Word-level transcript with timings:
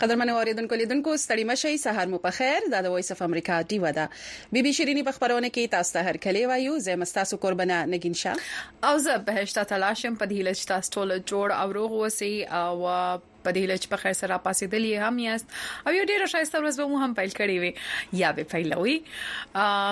قدرمن 0.00 0.28
اوریدونکو 0.30 0.74
لیدونکو 0.80 1.12
ستړي 1.24 1.42
مشي 1.50 1.76
سهار 1.84 2.08
مو 2.12 2.18
په 2.26 2.30
خیر 2.38 2.68
دا 2.74 2.78
د 2.84 2.92
وایس 2.92 3.12
اف 3.14 3.20
امریکا 3.26 3.56
دی 3.72 3.78
ودا 3.82 4.04
بي 4.56 4.62
بي 4.66 4.72
شيريني 4.78 5.02
په 5.08 5.12
خبرونه 5.16 5.48
کې 5.54 5.74
تاسو 5.74 5.92
ته 5.96 6.04
هر 6.06 6.18
کلی 6.26 6.44
وایو 6.50 6.76
زه 6.86 6.96
مستاسو 7.02 7.38
قربانه 7.44 7.78
نگین 7.94 8.16
شاه 8.20 8.90
او 8.90 8.94
زه 9.08 9.18
بهشت 9.28 9.58
تلاشم 9.74 10.14
په 10.22 10.30
دې 10.30 10.40
لچ 10.48 10.58
تاسو 10.70 10.90
ټول 10.94 11.10
جوړ 11.30 11.48
او 11.62 11.66
روغ 11.80 11.90
وسی 12.04 12.30
او 12.62 12.76
په 13.44 13.54
دې 13.56 13.64
لچ 13.72 13.84
په 13.92 14.02
خیر 14.02 14.16
سره 14.20 14.38
پاسېدلې 14.46 15.06
هم 15.06 15.20
یاست 15.24 15.54
او 15.86 15.94
یو 15.98 16.04
ډیره 16.10 16.28
شایسته 16.32 16.60
ورځ 16.62 16.80
به 16.82 16.86
مو 16.94 17.00
هم 17.04 17.16
پیل 17.20 17.32
کړی 17.40 17.58
وي 17.64 18.18
یا 18.22 18.32
به 18.38 18.48
پیلوي 18.54 18.96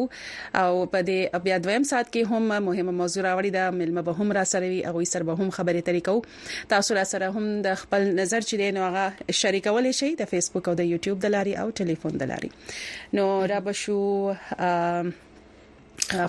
او 0.61 0.71
په 0.93 1.01
دې 1.09 1.19
بیا 1.47 1.57
دویم 1.65 1.85
سات 1.91 2.07
کې 2.13 2.31
هم 2.31 2.59
مهمه 2.69 2.93
موضوع 3.01 3.23
راوړي 3.27 3.51
د 3.57 3.77
ملمه 3.81 4.03
به 4.09 4.13
هم 4.21 4.35
را 4.39 4.43
سره 4.53 4.69
وي 4.73 4.81
او 4.91 4.95
سر 5.13 5.23
به 5.29 5.35
هم 5.41 5.49
خبرې 5.57 5.87
طریقو 5.89 6.17
تاسو 6.73 6.97
را 6.99 7.03
سره 7.13 7.31
هم 7.37 7.45
د 7.67 7.79
خپل 7.83 8.09
نظر 8.21 8.41
چې 8.49 8.55
دی 8.61 8.71
نو 8.79 8.87
هغه 8.87 9.05
شریکول 9.43 9.91
شي 10.01 10.11
د 10.23 10.29
فیسبوک 10.33 10.67
او 10.73 10.75
د 10.81 10.85
یوټیوب 10.93 11.17
د 11.27 11.33
لاري 11.37 11.55
او 11.61 11.67
ټلیفون 11.83 12.19
د 12.23 12.33
لاري 12.33 12.51
نو 13.19 13.27
را 13.53 13.59
بشو 13.59 13.99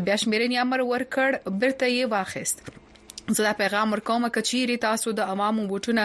د 0.00 0.08
بیا 0.08 0.18
شمیرنې 0.24 0.66
امر 0.66 0.86
ورکړ 0.92 1.58
برته 1.58 1.92
یې 1.96 2.10
واخیست 2.16 2.64
زه 3.28 3.42
دا 3.44 3.52
پیغام 3.56 3.92
ورکوم 3.92 4.26
کچيري 4.32 4.74
تاسو 4.82 5.12
د 5.18 5.28
عوامو 5.34 5.62
ووټونه 5.68 6.02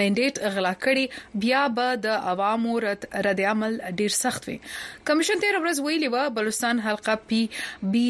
منډیټ 0.00 0.40
غلا 0.56 0.72
کړی 0.86 1.08
بیا 1.44 1.62
به 1.76 1.94
د 2.06 2.18
عوامو 2.32 2.74
رد 2.84 3.06
رد 3.26 3.40
عمل 3.52 3.78
ډیر 4.00 4.16
سخت 4.16 4.48
وي 4.48 4.56
کمیشن 5.10 5.40
تیر 5.44 5.58
ورځ 5.60 5.80
ویلی 5.86 6.08
و 6.12 6.28
بلوچستان 6.38 6.80
حلقه 6.88 7.14
پی 7.30 7.38
بی 7.94 8.04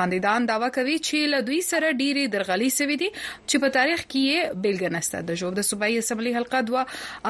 کاندیدان 0.00 0.50
داوا 0.54 0.72
کوي 0.78 0.98
چې 1.04 1.32
له 1.36 1.44
دوی 1.50 1.62
سره 1.72 1.94
ډيري 2.02 2.28
درغلي 2.36 2.72
سوي 2.78 3.00
دي 3.04 3.12
چې 3.18 3.66
په 3.66 3.76
تاریخ 3.80 4.06
کې 4.06 4.34
یې 4.34 4.62
بیلګه 4.64 4.89
نسته 4.94 5.18
د 5.30 5.62
صوبایي 5.70 5.98
اسمبلی 6.02 6.30
حلقه 6.36 6.60
دوا 6.70 6.82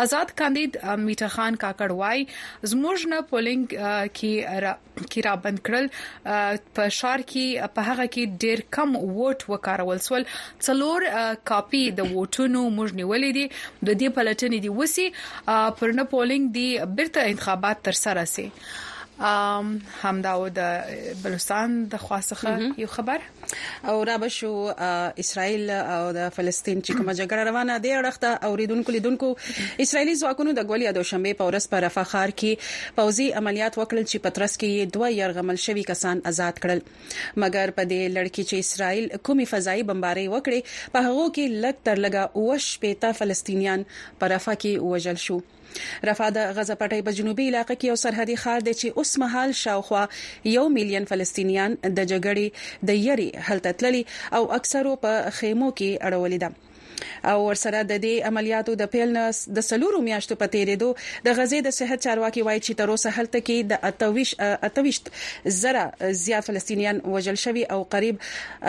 آزاد 0.05 0.33
کاندید 0.43 0.77
میټه 0.77 1.31
خان 1.37 1.59
کاکړ 1.65 1.95
وای 2.01 2.27
زموږ 2.73 3.05
نه 3.12 3.19
پولینګ 3.33 3.75
کې 4.17 4.33
را 4.67 4.75
کې 5.11 5.21
را 5.29 5.35
بند 5.47 5.59
کړل 5.67 5.87
په 6.79 6.85
شار 7.01 7.21
کې 7.31 7.69
په 7.79 7.89
هغه 7.91 8.07
کې 8.15 8.23
ډیر 8.47 8.59
کم 8.79 8.91
ووټ 9.01 9.41
وکړول 9.53 9.99
سول 10.09 10.23
څلور 10.67 10.99
کاپی 11.53 11.83
د 12.03 12.12
ووټونو 12.12 12.61
موږ 12.77 12.91
نیولې 13.01 13.31
دي 13.37 13.47
د 13.87 13.89
دې 14.01 14.09
پلټنې 14.17 14.59
دی 14.65 14.71
وسی 14.79 15.07
پر 15.79 15.89
نه 15.99 16.05
پولینګ 16.12 16.45
دی 16.61 16.69
برته 17.01 17.21
انتخابات 17.35 17.77
تر 17.91 17.95
سره 18.05 18.23
سي 18.37 18.47
ام 19.28 19.67
همداو 20.02 20.44
د 20.58 20.93
بلوچستان 21.22 21.72
د 21.94 22.00
خاصخه 22.05 22.69
یو 22.82 22.87
خبر 22.93 23.19
او 23.94 23.96
را 24.08 24.14
بشو 24.22 24.52
اسرائیل 25.25 25.72
او 25.72 25.99
د 26.19 26.28
فلسطین 26.37 26.81
چې 26.82 26.96
کومه 26.96 27.14
جګړه 27.19 27.43
روانه 27.49 27.76
دی 27.87 27.93
اړخته 27.96 28.44
اوریدونکو 28.49 28.93
لیدونکو 28.96 29.28
اسرائیلي 29.87 30.14
ځواکونو 30.22 30.56
د 30.61 30.67
غولیا 30.72 30.94
د 30.99 31.02
شنبه 31.12 31.38
په 31.43 31.49
ورځ 31.50 31.69
په 31.75 31.82
رفح 31.87 32.08
خار 32.14 32.34
کې 32.44 32.96
پوزي 33.00 33.28
عملیات 33.43 33.75
وکړل 33.82 34.05
چې 34.11 34.25
پترس 34.31 34.56
کې 34.64 34.94
دوه 34.96 35.11
يرغمل 35.19 35.58
شوي 35.69 35.84
کسان 35.93 36.25
آزاد 36.34 36.62
کړل 36.64 36.82
مګر 36.88 37.76
په 37.81 37.93
دې 37.94 38.16
لړکی 38.16 38.44
چې 38.50 38.70
اسرائیل 38.70 39.11
کومي 39.31 39.50
فضائي 39.55 39.82
بمباري 39.94 40.26
وکړي 40.32 40.90
په 40.99 41.06
هغه 41.08 41.28
کې 41.37 41.62
لګ 41.66 41.76
تر 41.90 42.05
لګه 42.06 42.50
وش 42.50 42.70
پېتا 42.82 43.16
فلسطینیان 43.25 43.87
په 43.99 44.38
رفح 44.38 44.55
کې 44.64 44.94
وژل 44.94 45.20
شو 45.28 45.40
رفح 46.08 46.26
د 46.37 46.46
غزه 46.56 46.76
پټي 46.81 47.00
په 47.08 47.17
جنوبي 47.19 47.46
علاقې 47.50 47.76
کې 47.81 47.87
یو 47.90 47.96
سرحدي 48.05 48.37
ښار 48.43 48.61
دی 48.67 48.75
چې 48.81 48.94
اوس 49.00 49.11
مهال 49.22 49.50
شاوخوا 49.62 50.05
یو 50.56 50.64
میلیون 50.78 51.05
فلسطینیان 51.12 51.70
د 51.99 51.99
جګړې 52.12 52.46
د 52.88 53.02
یری 53.06 53.28
حالت 53.50 53.67
تللی 53.82 54.02
او 54.37 54.43
اکثرو 54.58 54.93
په 55.05 55.12
خیمو 55.38 55.69
کې 55.78 55.90
اړولې 56.08 56.38
ده 56.44 56.49
او 57.29 57.43
ورسره 57.49 57.81
د 57.91 58.02
دې 58.05 58.14
عملیاتو 58.31 58.75
د 58.82 58.88
پیل 58.94 59.11
نه 59.19 59.25
د 59.58 59.67
سلورو 59.69 60.00
میاشتو 60.08 60.38
په 60.43 60.50
تیریدو 60.56 60.88
د 61.26 61.38
غزې 61.38 61.61
د 61.67 61.76
صحت 61.79 62.05
چارواکي 62.08 62.43
وایي 62.49 62.61
چې 62.67 62.79
تر 62.82 62.87
اوسه 62.94 63.14
هلته 63.19 63.41
کې 63.49 63.70
د 63.75 63.85
اتويش 63.91 64.32
اتويشت 64.70 65.12
زره 65.62 66.12
زیات 66.25 66.49
فلسطینیان 66.49 67.00
وژل 67.14 67.38
شوي 67.44 67.64
او 67.76 67.81
قریب 67.94 68.20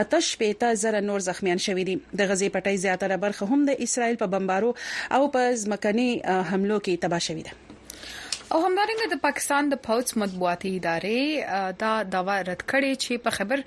اتش 0.03 0.25
پېته 0.43 0.69
زره 0.85 0.99
نور 1.09 1.25
زخمیان 1.31 1.59
شوي 1.67 1.83
دي 1.89 1.95
د 2.05 2.19
غزې 2.29 2.49
پټي 2.59 2.75
زیاتره 2.85 3.21
برخه 3.25 3.51
هم 3.51 3.67
د 3.71 3.79
اسرایل 3.89 4.21
په 4.23 4.31
بمبارو 4.37 4.71
او 5.19 5.21
په 5.35 5.51
ځمکني 5.65 6.09
حملو 6.51 6.79
کې 6.85 7.03
تباه 7.03 7.21
شوې 7.29 7.43
ده 7.49 7.70
او 8.55 8.59
همدارنګه 8.61 9.05
د 9.11 9.17
پاکستان 9.23 9.67
د 9.73 9.77
پوهڅ 9.83 10.21
مطبوعاتي 10.21 10.69
ادارې 10.77 11.75
دا 11.83 11.91
داوا 12.15 12.33
رد 12.47 12.63
کړې 12.71 13.03
چې 13.03 13.21
په 13.27 13.33
خبر 13.35 13.61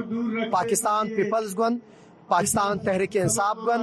پاکستان 0.58 1.08
پیپلز 1.18 1.56
ګوند 1.60 1.80
پاکستان 2.30 2.80
تحریک 2.86 3.18
انصاف 3.24 3.58
ګن 3.68 3.82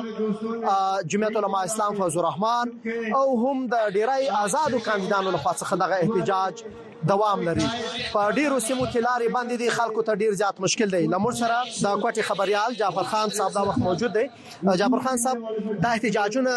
جمعیت 1.11 1.37
العلماء 1.37 1.63
اسلام 1.71 1.95
فوز 2.01 2.17
الرحمن 2.23 2.67
او 3.19 3.25
هم 3.43 3.67
د 3.75 3.85
ډیرای 3.99 4.29
آزادو 4.45 4.81
کاندیدانو 4.89 5.31
لخوا 5.37 5.53
څخه 5.63 5.81
دغه 5.85 6.03
احتجاج 6.05 6.65
دوام 7.11 7.49
لري 7.49 7.67
په 8.13 8.31
ډیرو 8.31 8.61
سیمو 8.61 8.87
کې 8.87 9.01
لارې 9.07 9.35
باندې 9.37 9.57
دي 9.65 9.71
خلکو 9.81 10.03
ته 10.11 10.15
ډیر 10.25 10.39
زیات 10.45 10.61
مشکل 10.69 10.91
دی 10.97 11.03
لمر 11.17 11.33
سره 11.43 11.59
د 11.73 12.01
کوټي 12.05 12.31
خبريال 12.31 12.77
جعفر 12.85 13.11
خان 13.15 13.29
صاحب 13.41 13.55
دا 13.61 13.67
وخت 13.73 13.79
موجود 13.91 14.17
دی 14.21 14.27
جعفر 14.83 15.05
خان 15.09 15.17
صاحب 15.27 15.77
دا 15.87 15.99
احتجاجونه 15.99 16.57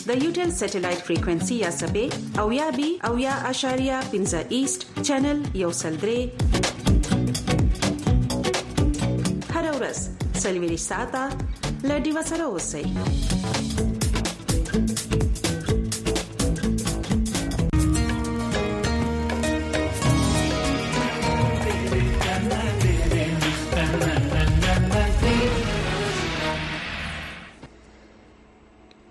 د 0.09 0.11
یو 0.25 0.31
ټل 0.37 0.51
سټلایټ 0.61 1.01
فریکوئنسي 1.09 1.57
یا 1.65 1.71
سبې 1.81 2.07
او 2.45 2.47
یا 2.61 2.69
بي 2.79 2.89
او 3.11 3.13
یا 3.27 3.35
اشاریا 3.53 3.99
پنځه 4.13 4.41
ایست 4.59 4.81
چینل 5.09 5.39
یو 5.65 5.71
سلډري 5.83 6.23
هر 9.55 9.65
ورځ 9.79 9.97
سلویریش 10.47 10.83
ساته 10.95 11.25
له 11.89 11.97
ډیو 12.05 12.19
سره 12.31 12.45
اوسئ 12.49 12.85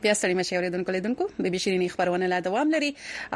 بیا 0.02 0.14
ستړي 0.20 0.36
مې 0.40 0.54
اوریدونکو 0.60 0.92
لیدونکو 0.96 1.26
به 1.40 1.50
به 1.56 1.60
شيرینی 1.64 1.88
خبرونه 1.96 2.28
لا 2.32 2.38
دوام 2.46 2.70
لري 2.76 2.88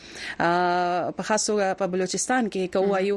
په 1.17 1.23
خاصه 1.33 1.73
په 1.83 1.87
بلوچستان 1.99 2.51
کې 2.55 2.63
کوایو 2.79 3.17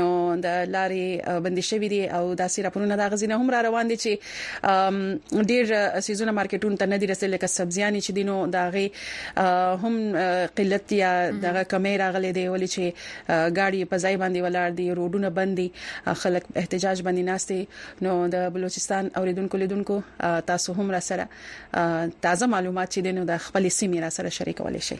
نو 0.00 0.06
د 0.46 0.48
لاري 0.76 1.06
بندي 1.48 1.61
لري 1.62 1.62
شوی 1.70 1.88
دي 1.88 2.00
او 2.16 2.24
داسې 2.42 2.58
راپورونه 2.66 2.94
دا 3.00 3.06
غزینه 3.12 3.34
هم 3.40 3.48
را 3.54 3.60
روان 3.68 3.86
دي 3.90 3.96
چې 4.02 4.12
ډیر 5.50 5.66
سیزونه 6.06 6.32
مارکیټونو 6.38 6.76
ته 6.80 6.86
نه 6.92 6.96
دي 7.00 7.06
رسېدل 7.12 7.30
لکه 7.36 7.46
سبزيانې 7.58 8.00
چې 8.06 8.12
دینو 8.18 8.36
دا 8.56 8.64
غي 8.74 8.86
هم 9.82 9.94
قلت 10.56 10.86
یا 11.02 11.12
دغه 11.44 11.62
کمی 11.72 11.94
راغلي 12.04 12.30
دي 12.36 12.44
ولې 12.52 12.68
چې 12.74 12.84
ګاډي 13.58 13.82
په 13.92 13.96
ځای 14.04 14.14
باندې 14.22 14.38
ولاړ 14.46 14.68
دي 14.78 14.86
روډونه 14.98 15.28
بند 15.38 15.52
دي 15.60 15.68
خلک 16.22 16.42
احتجاج 16.60 16.96
باندې 17.06 17.22
ناشته 17.30 17.58
نو 18.04 18.12
د 18.34 18.50
بلوچستان 18.56 19.04
اوریدونکو 19.18 19.56
لیدونکو 19.62 19.96
تاسو 20.52 20.70
هم 20.78 20.86
را 20.96 21.02
سره 21.10 21.24
تازه 22.26 22.46
معلومات 22.54 22.88
چې 22.94 23.00
دینو 23.06 23.22
د 23.30 23.38
خپل 23.46 23.64
سیمې 23.78 23.98
را 24.06 24.10
سره 24.18 24.28
شریکول 24.38 24.76
شي 24.88 24.98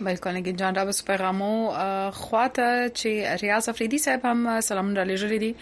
بلکې 0.00 0.52
جنرال 0.56 0.86
بس 0.88 1.04
پیغامو 1.04 1.50
خواته 2.18 2.66
چې 3.00 3.38
ریاض 3.42 3.68
افریدي 3.68 3.98
صاحب 4.04 4.24
هم 4.30 4.60
سلامونه 4.68 5.00
را 5.00 5.04
لېږلي 5.04 5.38
دي 5.42 5.54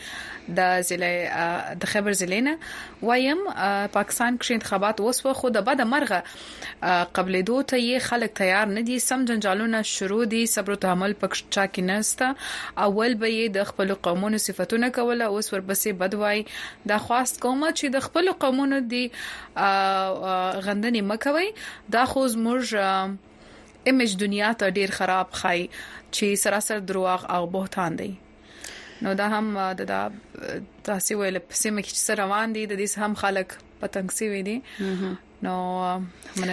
د 0.49 0.83
ضلع 0.91 1.11
د 1.85 1.91
خبر 1.93 2.13
ضلع 2.21 2.39
نه 2.41 2.59
وایم 3.03 3.43
پاکستان 3.97 4.39
کې 4.39 4.51
انتخابات 4.59 5.01
وسو 5.07 5.33
خو 5.41 5.51
د 5.57 5.65
بده 5.69 5.87
مرغه 5.93 6.23
قبل 7.19 7.41
دوه 7.51 7.67
ته 7.73 7.83
یې 7.83 8.07
خلک 8.11 8.37
تیار 8.43 8.73
نه 8.77 8.85
دي 8.91 8.99
سم 9.09 9.25
جنجالونه 9.33 9.83
شروع 9.93 10.21
دي 10.35 10.43
صبر 10.57 10.73
او 10.77 10.81
تحمل 10.89 11.17
پکې 11.23 11.57
چا 11.57 11.65
کې 11.73 11.89
نهسته 11.93 12.89
اول 12.89 13.15
به 13.23 13.33
یې 13.33 13.57
د 13.61 13.69
خپل 13.73 13.95
قومونو 14.09 14.43
صفاتونه 14.49 14.91
کوله 14.99 15.25
اوس 15.31 15.53
ورپسې 15.55 15.99
بدوای 16.05 16.45
د 16.93 17.03
خواست 17.09 17.41
کومه 17.47 17.71
چې 17.71 17.95
د 17.99 18.07
خپل 18.11 18.33
قومونو 18.47 18.81
دی 18.95 19.03
غندنې 19.17 21.03
مکوي 21.13 21.51
دا 21.99 22.05
خو 22.15 22.29
زموږ 22.37 23.19
ایمیج 23.89 24.15
دنیا 24.23 24.51
ته 24.63 24.67
ډیر 24.79 24.91
خراب 24.99 25.29
خای 25.43 25.61
چې 26.15 26.27
سراسر 26.43 26.79
دروغ 26.91 27.21
او 27.37 27.41
بهتان 27.57 27.93
دی 28.01 28.11
نو 29.07 29.11
دا 29.21 29.27
هم 29.35 29.47
د 29.81 29.89
تاسو 30.89 31.13
ویل 31.21 31.37
په 31.53 31.63
سیمه 31.63 31.83
کې 31.87 31.95
سره 32.07 32.19
روان 32.25 32.49
دي 32.57 32.63
د 32.71 32.81
دې 32.81 32.89
هم 33.05 33.13
خلک 33.25 33.49
پتنګ 33.81 34.09
سي 34.19 34.27
وي 34.33 34.43
دي 34.49 34.57
نو 35.45 35.53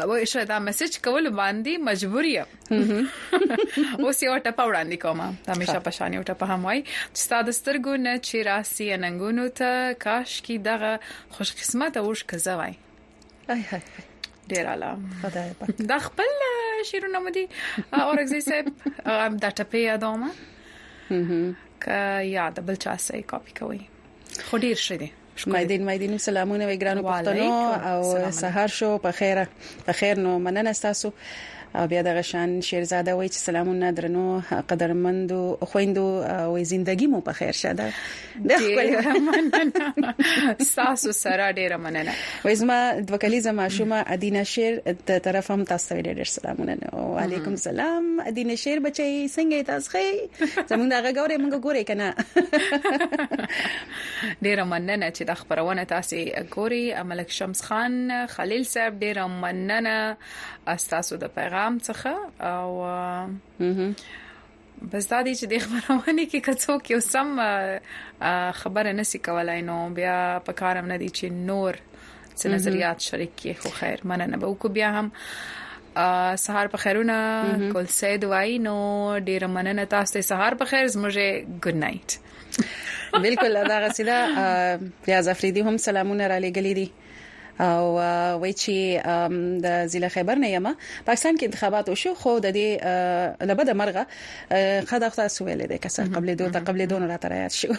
او 0.03 0.11
اشاره 0.11 0.45
دا 0.45 0.59
میسج 0.59 0.97
کول 1.03 1.29
باندې 1.29 1.81
مجبور 1.89 2.25
یم 2.25 2.47
اوس 3.99 4.23
یو 4.23 4.39
ټپ 4.45 4.59
وړاندې 4.69 4.97
کوم 5.05 5.19
دا 5.45 5.53
همیشه 5.53 5.79
په 5.87 5.91
شان 5.99 6.13
یو 6.17 6.23
ټپ 6.31 6.43
هم 6.51 6.59
وای 6.65 6.83
چې 6.89 7.19
ستاسو 7.25 7.51
سترګو 7.61 7.91
نه 8.05 8.13
چې 8.27 8.37
راسي 8.49 8.85
اننګونو 8.93 9.45
ته 9.61 9.95
کاش 10.05 10.35
کی 10.49 10.57
دغه 10.69 10.93
خوش 11.37 11.53
قسمت 11.61 11.97
اوش 12.03 12.25
کزا 12.33 12.55
وای 12.61 12.73
هاي 13.49 13.61
هاي 13.69 13.83
ډیر 14.55 14.65
اعلی 14.73 14.91
خدای 15.21 15.53
پاک 15.61 15.69
دا 15.93 15.97
خپل 16.07 16.31
شیرونه 16.91 17.19
مدي 17.27 17.47
اورګزي 17.95 18.39
صاحب 18.49 19.37
دا 19.45 19.49
ټپه 19.49 19.75
یادوم 19.85 20.27
که 21.85 22.01
یاد 22.31 22.59
بل 22.69 22.75
چا 22.87 22.97
سه 23.07 23.21
کاپی 23.35 23.53
کوي 23.61 23.81
خو 24.49 24.57
ډیر 24.67 24.73
شه 24.87 24.95
دي 25.05 25.11
مایدین 25.45 25.83
مایدین 25.85 26.17
سلامونه 26.17 26.65
وی 26.67 26.77
ګرانو 26.83 27.01
پښتنو 27.07 27.51
او 27.91 28.01
سحر 28.41 28.69
شو 28.79 28.89
په 29.05 29.11
خیره 29.19 29.45
په 29.89 29.99
خیر 30.01 30.15
نو 30.25 30.31
مننه 30.47 30.73
تاسو 30.85 31.09
بیا 31.73 32.01
د 32.01 32.07
غشان 32.17 32.61
شیرزاده 32.67 33.13
وای 33.15 33.29
چې 33.29 33.33
سلامونه 33.47 33.91
درنو 33.97 34.41
قدرمند 34.69 35.31
او 35.31 35.57
خويندو 35.71 36.05
او 36.05 36.59
ژوندګي 36.63 37.07
مو 37.13 37.21
په 37.27 37.31
خیر 37.39 37.51
شاده 37.61 37.85
د 38.51 38.53
خپل 38.63 38.89
ساسو 40.69 41.11
سره 41.17 41.47
ډیره 41.51 41.77
مننه 41.83 42.13
وای 42.45 42.55
زما 42.61 42.77
د 42.99 43.07
وکالیزه 43.15 43.51
ماشومه 43.59 43.99
ادینا 44.15 44.43
شیر 44.53 44.73
د 45.11 45.13
طرف 45.27 45.45
هم 45.55 45.61
تاسو 45.73 45.87
ته 45.89 45.95
ډیر 46.21 46.29
سلامونه 46.37 46.75
او 47.01 47.05
علیکم 47.25 47.53
سلام 47.65 48.05
ادینا 48.25 48.55
شیر 48.63 48.77
بچي 48.87 49.11
څنګه 49.35 49.57
تاسو 49.71 49.87
ښه 49.97 50.03
زمونږ 50.69 50.91
دغه 50.95 51.09
غوړې 51.19 51.35
موږ 51.45 51.53
ګورې 51.67 51.83
کنه 51.91 52.07
ډیره 54.41 54.63
مننه 54.73 55.07
چې 55.09 55.21
د 55.33 55.35
خبرونه 55.43 55.81
تاسو 55.93 56.15
ګوري 56.57 56.85
ملک 57.13 57.29
شمس 57.41 57.59
خان 57.69 57.93
خلیل 58.37 58.63
صاحب 58.75 58.93
ډیره 59.07 59.23
مننه 59.45 59.95
تاسو 60.89 61.13
د 61.17 61.25
پیغام 61.35 61.56
پیغام 61.57 61.77
څخه 61.87 62.13
او 62.39 63.91
بس 64.93 65.05
دا 65.11 65.19
دي 65.27 65.31
چې 65.39 65.45
د 65.53 65.61
خبرونه 65.65 66.23
کې 66.31 66.39
کڅوک 66.47 66.81
یو 66.93 66.99
سم 67.13 67.27
خبره 68.59 68.91
نسی 68.99 69.19
کولای 69.27 69.61
نو 69.69 69.77
بیا 69.99 70.17
په 70.49 70.57
کارم 70.61 70.85
نه 70.91 70.97
دي 71.03 71.07
چې 71.17 71.25
نور 71.49 71.73
څه 72.39 72.45
نظریات 72.55 72.99
شریک 73.07 73.31
کړي 73.39 73.53
خو 73.63 73.69
خیر 73.79 73.97
مننه 74.11 74.37
به 74.43 74.47
وکړو 74.51 74.69
بیا 74.77 74.89
هم 74.99 75.11
سهار 76.45 76.67
په 76.75 76.83
خیرونه 76.85 77.17
کول 77.77 77.87
سید 77.99 78.23
وای 78.33 78.55
نو 78.67 78.75
ډیر 79.31 79.47
مننه 79.55 79.85
تاسو 79.95 80.13
ته 80.17 80.21
سهار 80.29 80.59
په 80.61 80.65
خیر 80.75 80.87
زموږه 80.99 81.57
ګډ 81.57 81.81
نایټ 81.87 83.21
بالکل 83.25 83.63
دا 83.75 83.81
غسیدا 83.87 84.19
پیاز 85.09 85.27
افریدي 85.35 85.61
هم 85.69 85.77
سلامونه 85.89 86.27
را 86.35 86.39
لګلې 86.47 86.79
دي 86.81 86.89
او 87.61 87.83
وای 88.41 88.53
چې 88.53 88.73
د 89.65 89.85
ضلع 89.91 90.07
خیبر 90.15 90.35
نه 90.43 90.49
یم 90.49 90.67
پاکستان 91.05 91.37
کې 91.37 91.43
انتخابات 91.45 91.89
وشو 91.89 92.13
خو 92.23 92.33
د 92.45 92.51
دې 92.57 93.45
لبد 93.51 93.69
مرغه 93.81 94.03
خدای 94.11 95.09
خدای 95.09 95.29
سویل 95.35 95.63
دې 95.67 95.79
کسر 95.85 96.03
قبل 96.17 96.35
دوه 96.41 96.49
ته 96.57 96.59
قبل 96.67 96.85
دوه 96.91 96.99
راته 97.13 97.29
راځي 97.33 97.61
شو 97.61 97.71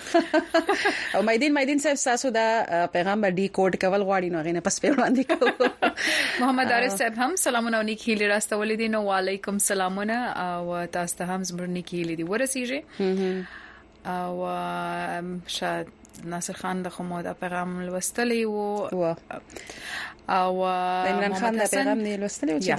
او 1.19 1.23
مېدین 1.29 1.55
مېدین 1.59 1.83
صاحب 1.85 1.97
تاسو 2.09 2.31
دا 2.39 2.87
پیغام 2.97 3.21
به 3.27 3.31
ډیکوډ 3.31 3.77
کول 3.87 4.05
غواړي 4.05 4.25
نو 4.37 4.43
غینه 4.49 4.61
پس 4.71 4.81
په 4.87 4.93
وړاندې 4.93 5.27
کوو 5.27 5.69
محمد 6.41 6.73
عارف 6.79 6.97
صاحب 7.03 7.15
هم 7.25 7.37
سلامونه 7.45 7.77
او 7.83 7.89
نیکی 7.93 8.15
لري 8.19 8.33
راستولې 8.41 8.79
دي 8.83 8.89
نو 8.97 9.03
وعلیکم 9.13 9.59
سلامونه 9.69 10.15
او 10.47 10.83
تاسو 10.99 11.17
ته 11.23 11.35
هم 11.35 11.45
زموږ 11.53 11.61
نیکی 11.79 12.03
لري 12.11 12.27
ورسیږي 12.27 12.83
او 14.07 14.47
شاید 15.59 15.87
ناصر 16.27 16.53
خان 16.61 16.77
د 16.83 16.87
خمو 16.95 17.19
د 17.27 17.37
پیغام 17.41 17.69
لوستلی 17.87 18.43
وو 18.45 19.13
او 20.39 20.55
عمران 21.11 21.35
خان 21.45 21.55
د 21.61 21.71
پیغام 21.77 21.99
نه 22.05 22.17
لوستلی 22.25 22.53
و 22.55 22.63
چې 22.65 22.73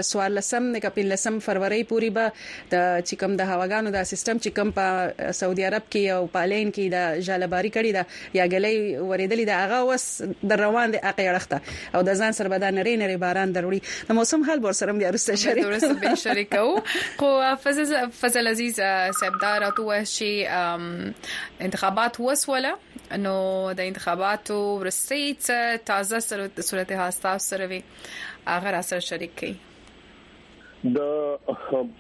سوال 0.10 0.34
لسم 0.42 0.68
نه 0.76 0.84
کپیل 0.88 1.12
لسم 1.16 1.40
فروری 1.48 1.80
پوري 1.94 2.10
به 2.20 2.36
د 2.76 3.00
چکم 3.12 3.38
د 3.42 3.50
هواګانو 3.52 3.96
دا 4.00 4.04
سیستم 4.12 4.44
چې 4.44 4.60
کم 4.60 4.76
په 4.82 5.32
سعودي 5.42 5.68
عرب 5.70 5.88
کې 5.88 6.18
او 6.20 6.32
پالین 6.36 6.76
کې 6.76 6.94
د 6.98 7.26
جالباري 7.30 7.74
کړی 7.78 7.98
دا 8.00 8.42
یا 8.42 8.50
غلې 8.58 9.08
ورېدلې 9.08 9.48
دا 9.54 9.64
هغه 9.64 9.88
وس 9.94 10.52
د 10.54 10.62
روان 10.66 10.96
دی 10.98 11.04
اقیړخته 11.04 11.98
او 12.00 12.06
د 12.12 12.22
ځان 12.24 12.40
سربدا 12.44 12.74
نری 12.80 12.98
نری 13.06 13.18
باران 13.26 13.58
دروړي 13.60 14.12
د 14.12 14.20
موسم 14.22 14.48
حال 14.52 14.66
ور 14.68 14.78
سره 14.84 14.96
بیا 14.98 15.10
روسته 15.10 15.36
شریک 15.36 15.64
درسته 15.64 15.94
به 15.94 16.16
شریکو 16.16 16.80
خو 17.18 17.56
فضل 17.64 18.08
فضل 18.10 18.48
عزیز 18.48 18.74
صاحب 19.12 19.34
دارات 19.42 19.74
وشي 19.80 20.46
انتخابات 21.60 22.20
وسوله 22.20 22.72
انه 23.12 23.34
د 23.74 23.80
انتخاباتو 23.80 24.78
ورسيت 24.80 25.48
تازه 25.86 26.20
سره 26.20 26.50
صورت 26.60 26.92
هاستا 26.92 27.38
سره 27.38 27.68
وي 27.68 27.84
هغه 28.48 28.72
را 28.72 28.82
سره 28.82 29.00
شریک 29.00 29.32
کړي 29.42 29.54
د 30.96 31.06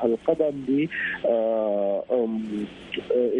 حلقه 0.00 0.32
باندې 0.40 0.80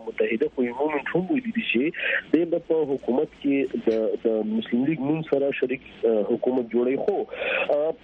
متحده 0.08 0.46
قومونو 0.56 0.86
من 0.96 1.04
هم 1.12 1.24
ویل 1.32 1.48
دي 1.58 1.64
چې 1.70 1.82
د 2.54 2.64
په 2.70 2.76
حکومت 2.92 3.30
کې 3.44 3.56
د 3.90 3.92
مسلم 4.54 4.80
لیگ 4.92 5.00
نون 5.10 5.20
سره 5.30 5.46
شریک 5.60 5.82
حکومت 6.32 6.64
جوړي 6.76 6.96
خو 7.06 7.16